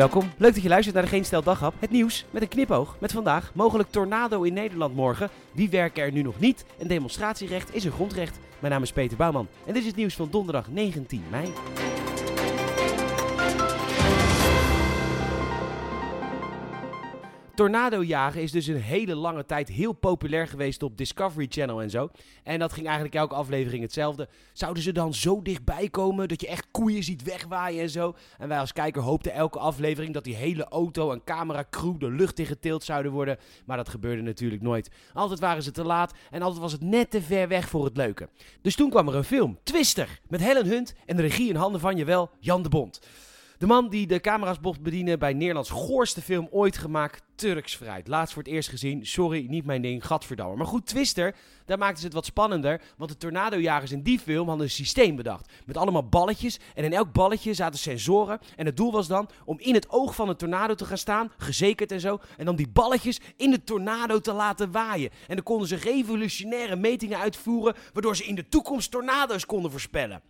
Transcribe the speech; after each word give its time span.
Welkom, 0.00 0.30
leuk 0.36 0.54
dat 0.54 0.62
je 0.62 0.68
luistert 0.68 0.94
naar 0.94 1.04
de 1.04 1.10
Geen 1.10 1.24
Stel 1.24 1.42
Daghap. 1.42 1.74
Het 1.78 1.90
nieuws 1.90 2.24
met 2.30 2.42
een 2.42 2.48
knipoog. 2.48 2.96
Met 2.98 3.12
vandaag 3.12 3.50
mogelijk 3.54 3.90
tornado 3.90 4.42
in 4.42 4.52
Nederland 4.52 4.94
morgen. 4.94 5.28
Wie 5.52 5.70
werken 5.70 6.02
er 6.02 6.12
nu 6.12 6.22
nog 6.22 6.40
niet? 6.40 6.64
Een 6.78 6.88
demonstratierecht 6.88 7.74
is 7.74 7.84
een 7.84 7.92
grondrecht. 7.92 8.38
Mijn 8.58 8.72
naam 8.72 8.82
is 8.82 8.92
Peter 8.92 9.16
Bouwman 9.16 9.48
en 9.66 9.72
dit 9.72 9.82
is 9.82 9.88
het 9.88 9.96
nieuws 9.96 10.14
van 10.14 10.28
donderdag 10.30 10.68
19 10.68 11.22
mei. 11.30 11.52
Tornado 17.60 18.02
jagen 18.02 18.42
is 18.42 18.52
dus 18.52 18.66
een 18.66 18.80
hele 18.80 19.14
lange 19.14 19.46
tijd 19.46 19.68
heel 19.68 19.92
populair 19.92 20.48
geweest 20.48 20.82
op 20.82 20.96
Discovery 20.96 21.46
Channel 21.48 21.82
en 21.82 21.90
zo. 21.90 22.10
En 22.42 22.58
dat 22.58 22.72
ging 22.72 22.86
eigenlijk 22.86 23.14
elke 23.14 23.34
aflevering 23.34 23.82
hetzelfde. 23.82 24.28
Zouden 24.52 24.82
ze 24.82 24.92
dan 24.92 25.14
zo 25.14 25.42
dichtbij 25.42 25.88
komen 25.88 26.28
dat 26.28 26.40
je 26.40 26.46
echt 26.46 26.66
koeien 26.70 27.02
ziet 27.02 27.22
wegwaaien 27.22 27.82
en 27.82 27.90
zo? 27.90 28.14
En 28.38 28.48
wij 28.48 28.58
als 28.58 28.72
kijker 28.72 29.02
hoopten 29.02 29.32
elke 29.32 29.58
aflevering 29.58 30.14
dat 30.14 30.24
die 30.24 30.34
hele 30.34 30.64
auto 30.64 31.12
en 31.12 31.24
cameracrew 31.24 31.98
de 31.98 32.10
lucht 32.10 32.38
in 32.38 32.46
getild 32.46 32.84
zouden 32.84 33.12
worden. 33.12 33.38
Maar 33.66 33.76
dat 33.76 33.88
gebeurde 33.88 34.22
natuurlijk 34.22 34.62
nooit. 34.62 34.90
Altijd 35.12 35.40
waren 35.40 35.62
ze 35.62 35.70
te 35.70 35.84
laat 35.84 36.14
en 36.30 36.42
altijd 36.42 36.60
was 36.60 36.72
het 36.72 36.82
net 36.82 37.10
te 37.10 37.22
ver 37.22 37.48
weg 37.48 37.68
voor 37.68 37.84
het 37.84 37.96
leuke. 37.96 38.28
Dus 38.62 38.74
toen 38.74 38.90
kwam 38.90 39.08
er 39.08 39.14
een 39.14 39.24
film, 39.24 39.58
Twister, 39.62 40.20
met 40.28 40.40
Helen 40.40 40.66
Hunt 40.66 40.94
en 41.06 41.16
de 41.16 41.22
regie 41.22 41.48
in 41.48 41.56
handen 41.56 41.80
van, 41.80 41.96
jawel, 41.96 42.30
Jan 42.38 42.62
de 42.62 42.68
Bond. 42.68 43.00
De 43.60 43.66
man 43.66 43.88
die 43.88 44.06
de 44.06 44.20
camera's 44.20 44.58
mocht 44.60 44.82
bedienen 44.82 45.18
bij 45.18 45.32
Nederlands 45.32 45.70
goorste 45.70 46.22
film 46.22 46.48
ooit 46.50 46.78
gemaakt, 46.78 47.22
Turks 47.34 47.76
Fruit. 47.76 48.08
Laatst 48.08 48.34
voor 48.34 48.42
het 48.42 48.52
eerst 48.52 48.68
gezien, 48.68 49.06
sorry, 49.06 49.46
niet 49.48 49.64
mijn 49.64 49.82
ding, 49.82 50.06
gadverdamme. 50.06 50.56
Maar 50.56 50.66
goed, 50.66 50.86
Twister, 50.86 51.34
daar 51.64 51.78
maakten 51.78 51.98
ze 51.98 52.04
het 52.04 52.14
wat 52.14 52.24
spannender, 52.24 52.80
want 52.96 53.10
de 53.10 53.16
tornadojagers 53.16 53.92
in 53.92 54.02
die 54.02 54.18
film 54.18 54.48
hadden 54.48 54.64
een 54.64 54.72
systeem 54.72 55.16
bedacht. 55.16 55.52
Met 55.66 55.76
allemaal 55.76 56.08
balletjes 56.08 56.58
en 56.74 56.84
in 56.84 56.92
elk 56.92 57.12
balletje 57.12 57.54
zaten 57.54 57.78
sensoren. 57.78 58.38
En 58.56 58.66
het 58.66 58.76
doel 58.76 58.92
was 58.92 59.06
dan 59.06 59.28
om 59.44 59.58
in 59.58 59.74
het 59.74 59.90
oog 59.90 60.14
van 60.14 60.28
een 60.28 60.36
tornado 60.36 60.74
te 60.74 60.84
gaan 60.84 60.98
staan, 60.98 61.32
gezekerd 61.36 61.92
en 61.92 62.00
zo. 62.00 62.18
En 62.36 62.44
dan 62.44 62.56
die 62.56 62.68
balletjes 62.68 63.20
in 63.36 63.50
de 63.50 63.64
tornado 63.64 64.20
te 64.20 64.32
laten 64.32 64.70
waaien. 64.70 65.10
En 65.26 65.34
dan 65.34 65.44
konden 65.44 65.68
ze 65.68 65.76
revolutionaire 65.76 66.76
metingen 66.76 67.18
uitvoeren, 67.18 67.74
waardoor 67.92 68.16
ze 68.16 68.24
in 68.24 68.34
de 68.34 68.48
toekomst 68.48 68.90
tornado's 68.90 69.46
konden 69.46 69.70
voorspellen. 69.70 70.22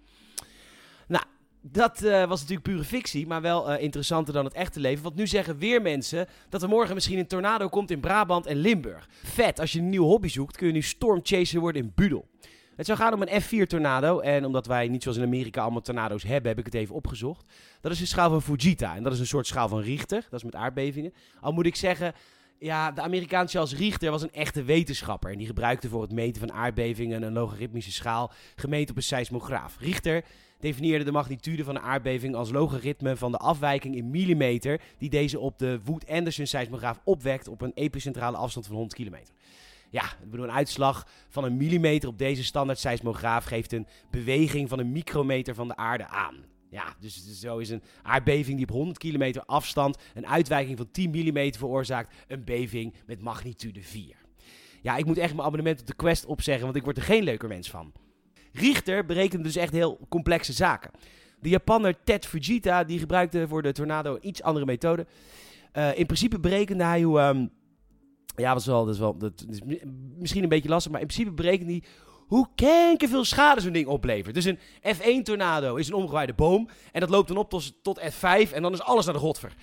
Dat 1.63 2.03
eh, 2.03 2.25
was 2.25 2.41
natuurlijk 2.41 2.69
pure 2.69 2.85
fictie, 2.85 3.27
maar 3.27 3.41
wel 3.41 3.71
eh, 3.71 3.83
interessanter 3.83 4.35
dan 4.35 4.45
het 4.45 4.55
echte 4.55 4.81
leven. 4.81 5.03
Want 5.03 5.15
nu 5.15 5.27
zeggen 5.27 5.59
weer 5.59 5.83
mensen 5.83 6.27
dat 6.49 6.63
er 6.63 6.69
morgen 6.69 6.95
misschien 6.95 7.19
een 7.19 7.27
tornado 7.27 7.69
komt 7.69 7.91
in 7.91 8.01
Brabant 8.01 8.47
en 8.47 8.57
Limburg. 8.57 9.09
Vet, 9.23 9.61
als 9.61 9.73
je 9.73 9.79
een 9.79 9.89
nieuwe 9.89 10.07
hobby 10.07 10.29
zoekt, 10.29 10.57
kun 10.57 10.67
je 10.67 10.73
nu 10.73 10.83
stormchaser 10.83 11.61
worden 11.61 11.83
in 11.83 11.93
Budel. 11.95 12.29
Het 12.77 12.87
zou 12.89 12.99
gaan 12.99 13.15
om 13.15 13.23
een 13.23 13.43
F4-tornado. 13.43 14.21
En 14.21 14.45
omdat 14.45 14.67
wij 14.67 14.89
niet 14.89 15.03
zoals 15.03 15.19
in 15.19 15.25
Amerika 15.25 15.63
allemaal 15.63 15.81
tornado's 15.81 16.23
hebben, 16.23 16.51
heb 16.51 16.59
ik 16.59 16.65
het 16.65 16.75
even 16.75 16.95
opgezocht. 16.95 17.45
Dat 17.81 17.93
is 17.93 18.01
een 18.01 18.07
schaal 18.07 18.31
van 18.31 18.43
Fujita. 18.43 18.97
En 18.97 19.03
dat 19.03 19.13
is 19.13 19.19
een 19.19 19.27
soort 19.27 19.47
schaal 19.47 19.69
van 19.69 19.81
Richter. 19.81 20.27
Dat 20.31 20.39
is 20.39 20.45
met 20.45 20.55
aardbevingen. 20.55 21.13
Al 21.41 21.53
moet 21.53 21.67
ik 21.67 21.77
zeggen, 21.77 22.15
ja, 22.61 22.91
de 22.91 23.01
Amerikaan 23.01 23.49
Charles 23.49 23.75
Richter 23.75 24.11
was 24.11 24.23
een 24.23 24.33
echte 24.33 24.63
wetenschapper. 24.63 25.31
En 25.31 25.39
die 25.39 25.47
gebruikte 25.47 25.89
voor 25.89 26.03
het 26.03 26.13
meten 26.13 26.41
van 26.41 26.53
aardbevingen 26.53 27.23
een 27.23 27.33
logaritmische 27.33 27.93
schaal 27.93 28.33
gemeten 28.57 28.91
op 28.91 28.97
een 28.97 29.03
seismograaf. 29.03 29.77
Richter 29.79 30.25
definieerde 30.59 31.05
de 31.05 31.13
magnitude 31.13 31.65
van 31.65 31.75
de 31.75 31.81
aardbeving 31.81 32.35
als 32.35 32.51
logaritme 32.51 33.17
van 33.17 33.33
de 33.33 33.39
afwijking 33.39 33.97
in 33.97 34.11
millimeter 34.11 34.81
die 34.99 35.11
deze 35.11 35.39
op 35.39 35.59
de 35.59 35.81
Wood-Anderson 35.85 36.47
seismograaf 36.47 37.01
opwekt 37.05 37.49
op 37.49 37.61
een 37.61 37.73
epicentrale 37.75 38.37
afstand 38.37 38.67
van 38.67 38.75
100 38.75 38.97
kilometer. 38.97 39.35
Ja, 39.91 40.05
bedoel, 40.31 40.45
een 40.45 40.53
uitslag 40.53 41.07
van 41.29 41.45
een 41.45 41.57
millimeter 41.57 42.09
op 42.09 42.19
deze 42.19 42.45
standaard 42.45 42.79
seismograaf 42.79 43.45
geeft 43.45 43.73
een 43.73 43.87
beweging 44.11 44.69
van 44.69 44.79
een 44.79 44.93
micrometer 44.93 45.55
van 45.55 45.69
de 45.69 45.77
aarde 45.77 46.07
aan. 46.07 46.50
Ja, 46.71 46.95
dus 47.01 47.41
zo 47.41 47.59
is 47.59 47.71
een 47.71 47.83
aardbeving 48.03 48.57
die 48.57 48.67
op 48.69 48.75
100 48.75 48.99
kilometer 48.99 49.43
afstand 49.45 49.99
een 50.15 50.27
uitwijking 50.27 50.77
van 50.77 50.91
10 50.91 51.11
mm 51.11 51.53
veroorzaakt, 51.55 52.15
een 52.29 52.45
beving 52.45 52.95
met 53.07 53.23
magnitude 53.23 53.83
4. 53.83 54.17
Ja, 54.83 54.97
ik 54.97 55.05
moet 55.05 55.19
echt 55.19 55.35
mijn 55.35 55.47
abonnement 55.47 55.81
op 55.81 55.87
de 55.87 55.95
Quest 55.95 56.27
opzeggen, 56.27 56.65
want 56.65 56.77
ik 56.77 56.85
word 56.85 56.97
er 56.97 57.03
geen 57.03 57.23
leuker 57.23 57.49
mens 57.49 57.71
van. 57.71 57.93
Richter 58.53 59.07
berekende 59.07 59.45
dus 59.45 59.57
echt 59.57 59.73
heel 59.73 59.99
complexe 60.09 60.53
zaken. 60.53 60.91
De 61.41 61.49
Japanner 61.49 62.05
Ted 62.05 62.27
Fujita 62.27 62.85
die 62.85 62.99
gebruikte 62.99 63.49
voor 63.49 63.63
de 63.63 63.73
tornado 63.73 64.15
een 64.15 64.27
iets 64.27 64.43
andere 64.43 64.67
methode. 64.67 65.07
Uh, 65.73 65.99
in 65.99 66.07
principe 66.07 66.41
berekende 66.41 66.85
hij 66.85 67.03
hoe. 67.03 67.21
Um, 67.21 67.51
ja, 68.37 68.53
dat 68.53 68.61
is 68.61 68.67
wel, 68.67 68.85
dat 68.85 68.95
is 68.95 69.01
wel 69.01 69.17
dat 69.17 69.47
is 69.49 69.61
misschien 70.19 70.43
een 70.43 70.49
beetje 70.49 70.69
lastig, 70.69 70.93
maar 70.93 71.01
in 71.01 71.07
principe 71.07 71.33
berekende 71.33 71.73
hij 71.73 71.83
hoe 72.31 72.97
veel 72.97 73.25
schade 73.25 73.61
zo'n 73.61 73.73
ding 73.73 73.87
oplevert. 73.87 74.35
Dus 74.35 74.45
een 74.45 74.59
F1-tornado 74.97 75.75
is 75.75 75.89
een 75.89 75.95
omgewaaide 75.95 76.35
boom. 76.35 76.69
En 76.93 77.01
dat 77.01 77.11
loopt 77.11 77.29
dan 77.29 77.37
op 77.37 77.51
tot, 77.51 77.83
tot 77.83 78.01
F5 78.01 78.53
en 78.53 78.63
dan 78.63 78.73
is 78.73 78.83
alles 78.83 79.05
naar 79.05 79.15
de 79.15 79.21
godver 79.21 79.55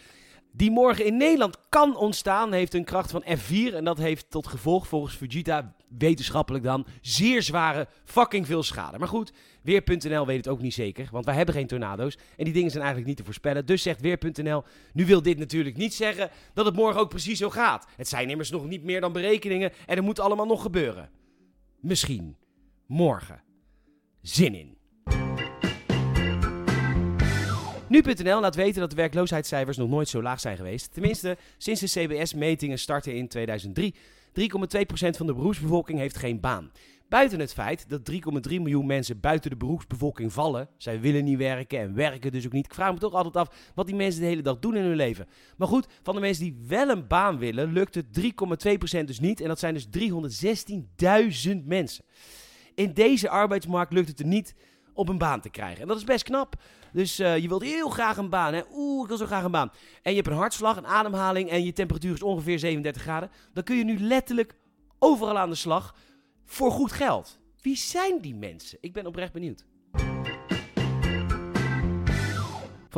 die 0.57 0.71
morgen 0.71 1.05
in 1.05 1.17
Nederland 1.17 1.57
kan 1.69 1.97
ontstaan, 1.97 2.53
heeft 2.53 2.73
een 2.73 2.83
kracht 2.83 3.11
van 3.11 3.23
F4. 3.23 3.73
En 3.73 3.83
dat 3.83 3.97
heeft 3.97 4.29
tot 4.29 4.47
gevolg 4.47 4.87
volgens 4.87 5.15
Fujita 5.15 5.75
wetenschappelijk 5.97 6.63
dan 6.63 6.85
zeer 7.01 7.41
zware 7.41 7.87
fucking 8.03 8.45
veel 8.45 8.63
schade. 8.63 8.97
Maar 8.97 9.07
goed, 9.07 9.33
Weer.nl 9.61 10.25
weet 10.25 10.37
het 10.37 10.47
ook 10.47 10.61
niet 10.61 10.73
zeker, 10.73 11.07
want 11.11 11.25
wij 11.25 11.35
hebben 11.35 11.55
geen 11.55 11.67
tornado's. 11.67 12.17
En 12.37 12.43
die 12.43 12.53
dingen 12.53 12.69
zijn 12.69 12.83
eigenlijk 12.83 13.07
niet 13.07 13.17
te 13.17 13.23
voorspellen. 13.23 13.65
Dus 13.65 13.81
zegt 13.81 14.01
Weer.nl, 14.01 14.63
nu 14.93 15.05
wil 15.05 15.21
dit 15.21 15.37
natuurlijk 15.37 15.77
niet 15.77 15.93
zeggen 15.93 16.29
dat 16.53 16.65
het 16.65 16.75
morgen 16.75 17.01
ook 17.01 17.09
precies 17.09 17.39
zo 17.39 17.49
gaat. 17.49 17.87
Het 17.95 18.07
zijn 18.07 18.29
immers 18.29 18.49
nog 18.49 18.65
niet 18.65 18.83
meer 18.83 19.01
dan 19.01 19.13
berekeningen 19.13 19.71
en 19.85 19.97
er 19.97 20.03
moet 20.03 20.19
allemaal 20.19 20.45
nog 20.45 20.61
gebeuren. 20.61 21.09
Misschien. 21.79 22.35
Morgen. 22.87 23.43
Zin 24.21 24.55
in. 24.55 24.77
Nu.nl 27.89 28.39
laat 28.39 28.55
weten 28.55 28.79
dat 28.79 28.89
de 28.89 28.95
werkloosheidscijfers 28.95 29.77
nog 29.77 29.89
nooit 29.89 30.09
zo 30.09 30.21
laag 30.21 30.39
zijn 30.39 30.57
geweest. 30.57 30.93
Tenminste, 30.93 31.37
sinds 31.57 31.81
de 31.81 31.87
CBS-metingen 31.87 32.79
starten 32.79 33.15
in 33.15 33.27
2003. 33.27 33.95
3,2% 33.95 33.99
van 35.09 35.25
de 35.25 35.33
beroepsbevolking 35.33 35.99
heeft 35.99 36.17
geen 36.17 36.39
baan. 36.39 36.71
Buiten 37.09 37.39
het 37.39 37.53
feit 37.53 37.89
dat 37.89 38.11
3,3 38.11 38.17
miljoen 38.47 38.85
mensen 38.85 39.19
buiten 39.19 39.49
de 39.49 39.57
beroepsbevolking 39.57 40.33
vallen. 40.33 40.69
Zij 40.77 40.99
willen 40.99 41.23
niet 41.23 41.37
werken 41.37 41.79
en 41.79 41.95
werken 41.95 42.31
dus 42.31 42.45
ook 42.45 42.51
niet. 42.51 42.65
Ik 42.65 42.73
vraag 42.73 42.93
me 42.93 42.99
toch 42.99 43.13
altijd 43.13 43.35
af 43.35 43.71
wat 43.75 43.85
die 43.85 43.95
mensen 43.95 44.21
de 44.21 44.27
hele 44.27 44.41
dag 44.41 44.59
doen 44.59 44.75
in 44.75 44.83
hun 44.83 44.95
leven. 44.95 45.27
Maar 45.57 45.67
goed, 45.67 45.87
van 46.03 46.15
de 46.15 46.21
mensen 46.21 46.43
die 46.43 46.63
wel 46.67 46.89
een 46.89 47.07
baan 47.07 47.37
willen, 47.37 47.73
lukt 47.73 47.95
het 47.95 48.05
3,2% 48.99 49.03
dus 49.05 49.19
niet. 49.19 49.41
En 49.41 49.47
dat 49.47 49.59
zijn 49.59 49.73
dus 49.73 49.87
316.000 51.47 51.65
mensen. 51.65 52.03
In 52.77 52.93
deze 52.93 53.29
arbeidsmarkt 53.29 53.93
lukt 53.93 54.07
het 54.07 54.19
er 54.19 54.25
niet 54.25 54.55
op 54.93 55.09
een 55.09 55.17
baan 55.17 55.41
te 55.41 55.49
krijgen. 55.49 55.81
En 55.81 55.87
dat 55.87 55.97
is 55.97 56.03
best 56.03 56.23
knap. 56.23 56.55
Dus 56.93 57.19
uh, 57.19 57.37
je 57.37 57.47
wilt 57.47 57.63
heel 57.63 57.89
graag 57.89 58.17
een 58.17 58.29
baan. 58.29 58.53
Hè? 58.53 58.61
Oeh, 58.71 59.01
ik 59.01 59.07
wil 59.07 59.17
zo 59.17 59.25
graag 59.25 59.43
een 59.43 59.51
baan. 59.51 59.71
En 60.01 60.11
je 60.11 60.17
hebt 60.17 60.27
een 60.27 60.37
hartslag, 60.37 60.77
een 60.77 60.87
ademhaling 60.87 61.49
en 61.49 61.63
je 61.63 61.73
temperatuur 61.73 62.13
is 62.13 62.23
ongeveer 62.23 62.59
37 62.59 63.01
graden. 63.01 63.31
Dan 63.53 63.63
kun 63.63 63.75
je 63.75 63.83
nu 63.83 63.99
letterlijk 63.99 64.55
overal 64.99 65.37
aan 65.37 65.49
de 65.49 65.55
slag 65.55 65.95
voor 66.45 66.71
goed 66.71 66.91
geld. 66.91 67.39
Wie 67.61 67.75
zijn 67.75 68.19
die 68.19 68.35
mensen? 68.35 68.77
Ik 68.81 68.93
ben 68.93 69.05
oprecht 69.05 69.33
benieuwd. 69.33 69.65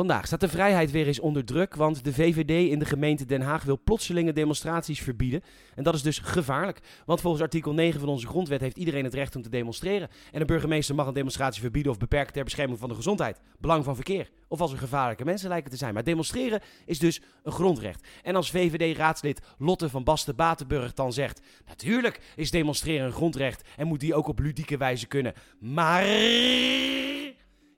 Vandaag 0.00 0.26
staat 0.26 0.40
de 0.40 0.48
vrijheid 0.48 0.90
weer 0.90 1.06
eens 1.06 1.20
onder 1.20 1.44
druk, 1.44 1.74
want 1.74 2.04
de 2.04 2.12
VVD 2.12 2.70
in 2.70 2.78
de 2.78 2.84
gemeente 2.84 3.24
Den 3.24 3.40
Haag 3.40 3.62
wil 3.62 3.80
plotselinge 3.84 4.32
demonstraties 4.32 5.00
verbieden. 5.00 5.42
En 5.74 5.82
dat 5.82 5.94
is 5.94 6.02
dus 6.02 6.18
gevaarlijk, 6.18 6.80
want 7.06 7.20
volgens 7.20 7.42
artikel 7.42 7.72
9 7.72 8.00
van 8.00 8.08
onze 8.08 8.26
grondwet 8.26 8.60
heeft 8.60 8.76
iedereen 8.76 9.04
het 9.04 9.14
recht 9.14 9.36
om 9.36 9.42
te 9.42 9.48
demonstreren. 9.48 10.08
En 10.32 10.40
een 10.40 10.46
burgemeester 10.46 10.94
mag 10.94 11.06
een 11.06 11.14
demonstratie 11.14 11.60
verbieden 11.60 11.92
of 11.92 11.98
beperken 11.98 12.32
ter 12.32 12.44
bescherming 12.44 12.78
van 12.78 12.88
de 12.88 12.94
gezondheid, 12.94 13.40
belang 13.58 13.84
van 13.84 13.94
verkeer 13.94 14.30
of 14.48 14.60
als 14.60 14.72
er 14.72 14.78
gevaarlijke 14.78 15.24
mensen 15.24 15.48
lijken 15.48 15.70
te 15.70 15.76
zijn. 15.76 15.94
Maar 15.94 16.04
demonstreren 16.04 16.60
is 16.86 16.98
dus 16.98 17.20
een 17.42 17.52
grondrecht. 17.52 18.08
En 18.22 18.36
als 18.36 18.50
VVD-raadslid 18.50 19.40
Lotte 19.58 19.88
van 19.88 20.04
Basten-Batenburg 20.04 20.92
dan 20.92 21.12
zegt, 21.12 21.40
natuurlijk 21.66 22.20
is 22.36 22.50
demonstreren 22.50 23.06
een 23.06 23.12
grondrecht 23.12 23.68
en 23.76 23.86
moet 23.86 24.00
die 24.00 24.14
ook 24.14 24.28
op 24.28 24.38
ludieke 24.38 24.76
wijze 24.76 25.06
kunnen. 25.06 25.32
Maar 25.58 26.04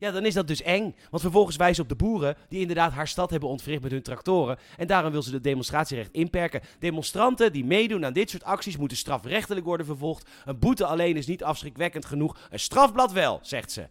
ja, 0.02 0.10
dan 0.10 0.26
is 0.26 0.34
dat 0.34 0.46
dus 0.46 0.62
eng. 0.62 0.94
Want 1.10 1.22
vervolgens 1.22 1.56
wijzen 1.56 1.82
op 1.82 1.88
de 1.88 1.94
boeren 1.94 2.36
die 2.48 2.60
inderdaad 2.60 2.92
haar 2.92 3.08
stad 3.08 3.30
hebben 3.30 3.48
ontwricht 3.48 3.82
met 3.82 3.90
hun 3.90 4.02
tractoren. 4.02 4.58
En 4.76 4.86
daarom 4.86 5.12
wil 5.12 5.22
ze 5.22 5.32
het 5.32 5.42
demonstratierecht 5.42 6.12
inperken. 6.12 6.60
Demonstranten 6.78 7.52
die 7.52 7.64
meedoen 7.64 8.04
aan 8.04 8.12
dit 8.12 8.30
soort 8.30 8.44
acties 8.44 8.76
moeten 8.76 8.96
strafrechtelijk 8.96 9.66
worden 9.66 9.86
vervolgd. 9.86 10.30
Een 10.44 10.58
boete 10.58 10.86
alleen 10.86 11.16
is 11.16 11.26
niet 11.26 11.44
afschrikwekkend 11.44 12.04
genoeg. 12.04 12.36
Een 12.50 12.58
strafblad 12.58 13.12
wel, 13.12 13.38
zegt 13.42 13.72
ze. 13.72 13.86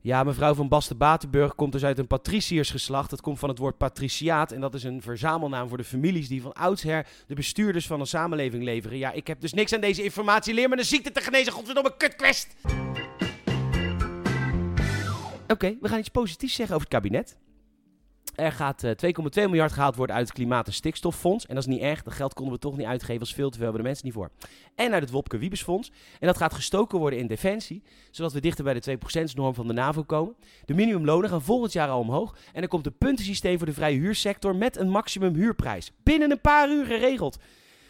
Ja, 0.00 0.22
mevrouw 0.24 0.54
van 0.54 0.68
Basten-Batenburg 0.68 1.54
komt 1.54 1.72
dus 1.72 1.84
uit 1.84 1.98
een 1.98 2.06
patriciërsgeslacht. 2.06 3.10
Dat 3.10 3.20
komt 3.20 3.38
van 3.38 3.48
het 3.48 3.58
woord 3.58 3.76
patriciaat. 3.76 4.52
En 4.52 4.60
dat 4.60 4.74
is 4.74 4.84
een 4.84 5.02
verzamelnaam 5.02 5.68
voor 5.68 5.76
de 5.76 5.84
families 5.84 6.28
die 6.28 6.42
van 6.42 6.52
oudsher 6.52 7.06
de 7.26 7.34
bestuurders 7.34 7.86
van 7.86 8.00
een 8.00 8.06
samenleving 8.06 8.62
leveren. 8.62 8.98
Ja, 8.98 9.12
ik 9.12 9.26
heb 9.26 9.40
dus 9.40 9.52
niks 9.52 9.74
aan 9.74 9.80
deze 9.80 10.02
informatie. 10.02 10.54
Leer 10.54 10.68
me 10.68 10.76
de 10.76 10.84
ziekte 10.84 11.12
te 11.12 11.20
genezen, 11.20 11.52
godverdomme 11.52 11.96
kutquest! 11.96 12.54
Oké, 15.48 15.76
we 15.80 15.88
gaan 15.88 15.98
iets 15.98 16.08
positiefs 16.08 16.54
zeggen 16.54 16.74
over 16.74 16.88
het 16.88 16.96
kabinet. 16.96 17.38
Er 18.34 18.52
gaat 18.52 18.84
eh, 18.84 18.90
2,2 18.90 19.30
miljard 19.34 19.72
gehaald 19.72 19.96
worden 19.96 20.16
uit 20.16 20.26
het 20.26 20.36
Klimaat- 20.36 20.66
en 20.66 20.72
Stikstoffonds. 20.72 21.46
En 21.46 21.54
dat 21.54 21.64
is 21.66 21.70
niet 21.70 21.82
erg, 21.82 22.02
dat 22.02 22.14
geld 22.14 22.34
konden 22.34 22.54
we 22.54 22.60
toch 22.60 22.76
niet 22.76 22.86
uitgeven, 22.86 23.22
is 23.22 23.34
veel 23.34 23.50
te 23.50 23.56
veel, 23.56 23.64
hebben 23.64 23.82
de 23.82 23.88
mensen 23.88 24.04
niet 24.04 24.14
voor. 24.14 24.30
En 24.74 24.92
uit 24.92 25.02
het 25.02 25.10
Wopke 25.10 25.38
Wiebesfonds. 25.38 25.92
En 26.20 26.26
dat 26.26 26.36
gaat 26.36 26.54
gestoken 26.54 26.98
worden 26.98 27.18
in 27.18 27.26
defensie, 27.26 27.82
zodat 28.10 28.32
we 28.32 28.40
dichter 28.40 28.64
bij 28.64 28.74
de 28.74 28.98
2%-norm 28.98 29.54
van 29.54 29.66
de 29.66 29.72
NAVO 29.72 30.02
komen. 30.02 30.34
De 30.64 30.74
minimumlonen 30.74 31.30
gaan 31.30 31.42
volgend 31.42 31.72
jaar 31.72 31.88
al 31.88 32.00
omhoog. 32.00 32.36
En 32.52 32.62
er 32.62 32.68
komt 32.68 32.86
een 32.86 32.98
puntensysteem 32.98 33.56
voor 33.58 33.66
de 33.66 33.72
vrije 33.72 33.98
huursector 33.98 34.56
met 34.56 34.76
een 34.76 34.90
maximum 34.90 35.34
huurprijs. 35.34 35.92
Binnen 36.02 36.30
een 36.30 36.40
paar 36.40 36.70
uur 36.70 36.84
geregeld. 36.84 37.38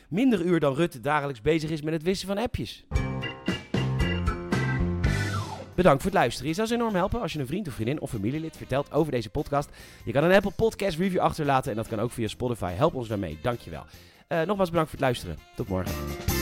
Minder 0.09 0.45
uur 0.45 0.61
dan 0.61 0.75
Rutte 0.75 1.01
dagelijks 1.01 1.41
bezig 1.41 1.71
is 1.71 1.83
met 1.83 1.93
het 1.93 2.03
wissen 2.03 2.29
van 2.29 2.39
appjes. 2.39 2.85
Bedankt 5.75 6.03
voor 6.03 6.11
het 6.11 6.21
luisteren. 6.21 6.49
Je 6.49 6.55
zou 6.55 6.73
enorm 6.73 6.95
helpen 6.95 7.21
als 7.21 7.33
je 7.33 7.39
een 7.39 7.47
vriend 7.47 7.69
of 7.69 7.75
vriendin 7.75 8.01
of 8.01 8.11
familielid 8.11 8.57
vertelt 8.57 8.93
over 8.93 9.13
deze 9.13 9.31
podcast. 9.31 9.71
Je 10.05 10.13
kan 10.13 10.25
een 10.25 10.33
Apple 10.33 10.53
Podcast 10.57 10.99
review 10.99 11.21
achterlaten 11.21 11.71
en 11.71 11.77
dat 11.77 11.89
kan 11.89 12.01
ook 12.01 12.11
via 12.11 12.29
Spotify. 12.29 12.73
Help 12.73 12.95
ons 12.95 13.09
daarmee. 13.09 13.39
Dankjewel. 13.43 13.85
Uh, 14.29 14.43
nogmaals 14.43 14.71
bedankt 14.71 14.91
voor 14.91 14.99
het 14.99 15.09
luisteren. 15.09 15.39
Tot 15.57 15.69
morgen. 15.69 16.34